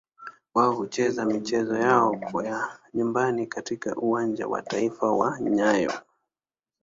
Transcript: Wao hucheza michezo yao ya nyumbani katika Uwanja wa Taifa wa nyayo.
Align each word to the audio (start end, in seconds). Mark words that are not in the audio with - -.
Wao 0.55 0.71
hucheza 0.73 1.25
michezo 1.25 1.77
yao 1.77 2.21
ya 2.45 2.79
nyumbani 2.93 3.47
katika 3.47 3.95
Uwanja 3.95 4.47
wa 4.47 4.61
Taifa 4.61 5.11
wa 5.11 5.39
nyayo. 5.41 5.91